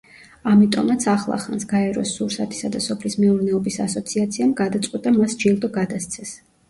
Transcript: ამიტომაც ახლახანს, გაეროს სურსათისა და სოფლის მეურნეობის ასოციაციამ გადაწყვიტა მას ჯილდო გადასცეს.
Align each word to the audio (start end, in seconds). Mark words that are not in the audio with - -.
ამიტომაც 0.51 1.03
ახლახანს, 1.11 1.65
გაეროს 1.73 2.13
სურსათისა 2.19 2.71
და 2.77 2.81
სოფლის 2.85 3.17
მეურნეობის 3.25 3.79
ასოციაციამ 3.89 4.57
გადაწყვიტა 4.63 5.15
მას 5.21 5.37
ჯილდო 5.45 5.71
გადასცეს. 5.77 6.35